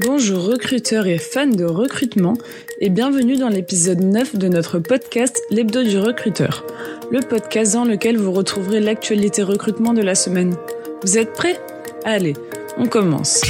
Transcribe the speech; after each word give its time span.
Bonjour 0.00 0.44
recruteurs 0.44 1.06
et 1.06 1.18
fans 1.18 1.46
de 1.46 1.64
recrutement 1.64 2.34
et 2.80 2.90
bienvenue 2.90 3.36
dans 3.36 3.48
l'épisode 3.48 4.00
9 4.00 4.36
de 4.36 4.48
notre 4.48 4.80
podcast 4.80 5.40
L'hebdo 5.50 5.84
du 5.84 5.98
recruteur, 5.98 6.66
le 7.12 7.20
podcast 7.20 7.74
dans 7.74 7.84
lequel 7.84 8.16
vous 8.16 8.32
retrouverez 8.32 8.80
l'actualité 8.80 9.44
recrutement 9.44 9.92
de 9.92 10.02
la 10.02 10.16
semaine. 10.16 10.56
Vous 11.02 11.16
êtes 11.16 11.32
prêts? 11.32 11.60
Allez, 12.04 12.32
on 12.76 12.86
commence. 12.86 13.42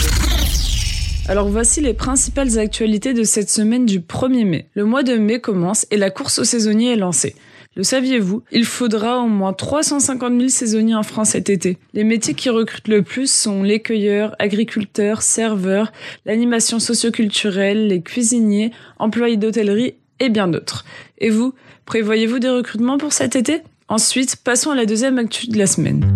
Alors 1.28 1.48
voici 1.48 1.80
les 1.80 1.94
principales 1.94 2.58
actualités 2.58 3.14
de 3.14 3.24
cette 3.24 3.48
semaine 3.48 3.86
du 3.86 4.00
1er 4.00 4.44
mai. 4.44 4.68
Le 4.74 4.84
mois 4.84 5.02
de 5.02 5.14
mai 5.14 5.40
commence 5.40 5.86
et 5.90 5.96
la 5.96 6.10
course 6.10 6.38
aux 6.38 6.44
saisonniers 6.44 6.92
est 6.92 6.96
lancée. 6.96 7.34
Le 7.76 7.82
saviez-vous? 7.82 8.42
Il 8.52 8.64
faudra 8.64 9.18
au 9.18 9.26
moins 9.26 9.52
350 9.52 10.32
000 10.36 10.48
saisonniers 10.48 10.94
en 10.94 11.02
France 11.02 11.30
cet 11.30 11.50
été. 11.50 11.78
Les 11.92 12.04
métiers 12.04 12.34
qui 12.34 12.48
recrutent 12.48 12.86
le 12.86 13.02
plus 13.02 13.28
sont 13.30 13.64
les 13.64 13.80
cueilleurs, 13.80 14.36
agriculteurs, 14.38 15.22
serveurs, 15.22 15.92
l'animation 16.24 16.78
socioculturelle, 16.78 17.88
les 17.88 18.00
cuisiniers, 18.00 18.70
employés 18.98 19.36
d'hôtellerie 19.36 19.94
et 20.20 20.28
bien 20.28 20.46
d'autres. 20.46 20.84
Et 21.18 21.30
vous, 21.30 21.52
prévoyez-vous 21.84 22.38
des 22.38 22.50
recrutements 22.50 22.98
pour 22.98 23.12
cet 23.12 23.34
été? 23.34 23.62
Ensuite, 23.88 24.36
passons 24.36 24.70
à 24.70 24.76
la 24.76 24.86
deuxième 24.86 25.18
actu 25.18 25.48
de 25.48 25.58
la 25.58 25.66
semaine. 25.66 26.13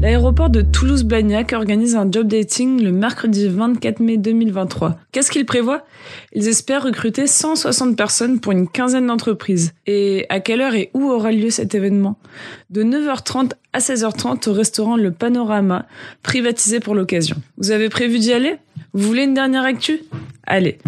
L'aéroport 0.00 0.48
de 0.48 0.62
Toulouse-Blagnac 0.62 1.52
organise 1.52 1.96
un 1.96 2.08
job 2.08 2.28
dating 2.28 2.80
le 2.80 2.92
mercredi 2.92 3.48
24 3.48 3.98
mai 3.98 4.16
2023. 4.16 4.96
Qu'est-ce 5.10 5.28
qu'ils 5.28 5.44
prévoient 5.44 5.84
Ils 6.32 6.46
espèrent 6.46 6.84
recruter 6.84 7.26
160 7.26 7.96
personnes 7.96 8.38
pour 8.38 8.52
une 8.52 8.68
quinzaine 8.68 9.08
d'entreprises. 9.08 9.74
Et 9.88 10.24
à 10.28 10.38
quelle 10.38 10.60
heure 10.60 10.74
et 10.74 10.90
où 10.94 11.10
aura 11.10 11.32
lieu 11.32 11.50
cet 11.50 11.74
événement? 11.74 12.16
De 12.70 12.84
9h30 12.84 13.54
à 13.72 13.80
16h30 13.80 14.48
au 14.48 14.52
restaurant 14.52 14.96
Le 14.96 15.10
Panorama, 15.10 15.86
privatisé 16.22 16.78
pour 16.78 16.94
l'occasion. 16.94 17.36
Vous 17.56 17.72
avez 17.72 17.88
prévu 17.88 18.20
d'y 18.20 18.32
aller? 18.32 18.54
Vous 18.92 19.04
voulez 19.04 19.24
une 19.24 19.34
dernière 19.34 19.64
actu? 19.64 19.98
Allez 20.46 20.78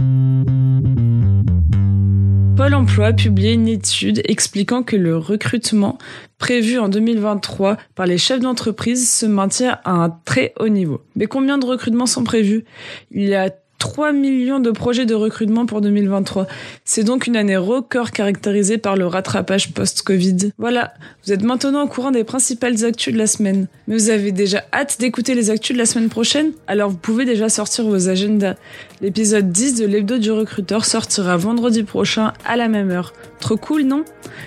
Pôle 2.60 2.74
emploi 2.74 3.06
a 3.06 3.12
publié 3.14 3.54
une 3.54 3.68
étude 3.68 4.20
expliquant 4.26 4.82
que 4.82 4.94
le 4.94 5.16
recrutement 5.16 5.96
prévu 6.36 6.78
en 6.78 6.90
2023 6.90 7.78
par 7.94 8.04
les 8.04 8.18
chefs 8.18 8.40
d'entreprise 8.40 9.10
se 9.10 9.24
maintient 9.24 9.78
à 9.84 9.92
un 9.92 10.10
très 10.26 10.52
haut 10.60 10.68
niveau. 10.68 11.00
Mais 11.16 11.24
combien 11.24 11.56
de 11.56 11.64
recrutements 11.64 12.04
sont 12.04 12.22
prévus? 12.22 12.66
Il 13.12 13.24
y 13.24 13.34
a 13.34 13.48
3 13.80 14.12
millions 14.12 14.60
de 14.60 14.70
projets 14.70 15.06
de 15.06 15.14
recrutement 15.14 15.64
pour 15.64 15.80
2023. 15.80 16.46
C'est 16.84 17.02
donc 17.02 17.26
une 17.26 17.34
année 17.34 17.56
record 17.56 18.10
caractérisée 18.10 18.76
par 18.76 18.94
le 18.94 19.06
rattrapage 19.06 19.72
post-Covid. 19.72 20.52
Voilà, 20.58 20.92
vous 21.24 21.32
êtes 21.32 21.42
maintenant 21.42 21.84
au 21.84 21.88
courant 21.88 22.10
des 22.10 22.22
principales 22.22 22.84
actus 22.84 23.14
de 23.14 23.18
la 23.18 23.26
semaine. 23.26 23.68
Mais 23.88 23.96
vous 23.96 24.10
avez 24.10 24.32
déjà 24.32 24.62
hâte 24.72 24.98
d'écouter 25.00 25.34
les 25.34 25.50
actus 25.50 25.74
de 25.74 25.78
la 25.78 25.86
semaine 25.86 26.10
prochaine? 26.10 26.52
Alors 26.66 26.90
vous 26.90 26.98
pouvez 26.98 27.24
déjà 27.24 27.48
sortir 27.48 27.86
vos 27.86 28.10
agendas. 28.10 28.54
L'épisode 29.00 29.50
10 29.50 29.76
de 29.76 29.86
l'hebdo 29.86 30.18
du 30.18 30.30
recruteur 30.30 30.84
sortira 30.84 31.38
vendredi 31.38 31.82
prochain 31.82 32.34
à 32.44 32.56
la 32.56 32.68
même 32.68 32.90
heure. 32.90 33.14
Trop 33.40 33.56
cool, 33.56 33.84
non? 33.84 34.04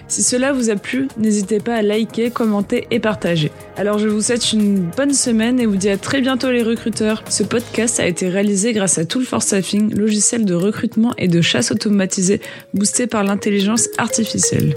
Si 0.08 0.22
cela 0.22 0.54
vous 0.54 0.70
a 0.70 0.76
plu, 0.76 1.08
n'hésitez 1.18 1.60
pas 1.60 1.74
à 1.74 1.82
liker, 1.82 2.30
commenter 2.30 2.88
et 2.92 3.00
partager. 3.00 3.52
Alors 3.78 3.98
je 3.98 4.08
vous 4.08 4.22
souhaite 4.22 4.54
une 4.54 4.78
bonne 4.96 5.14
semaine 5.14 5.60
et 5.60 5.66
vous 5.66 5.76
dis 5.76 5.90
à 5.90 5.98
très 5.98 6.22
bientôt 6.22 6.52
les 6.52 6.62
recruteurs. 6.62 7.24
Ce 7.30 7.42
podcast 7.42 8.00
a 8.00 8.06
été 8.06 8.30
réalisé 8.30 8.74
grâce 8.74 9.00
à 9.00 9.06
Tool 9.24 9.42
for 9.42 9.42
logiciel 9.96 10.46
de 10.46 10.54
recrutement 10.54 11.14
et 11.18 11.28
de 11.28 11.42
chasse 11.42 11.72
automatisé 11.72 12.42
boosté 12.74 13.08
par 13.08 13.24
l'intelligence 13.24 13.88
artificielle. 13.98 14.74